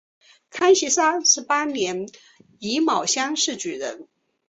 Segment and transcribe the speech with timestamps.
[0.49, 2.07] 康熙三十八年
[2.59, 4.07] 己卯乡试举人。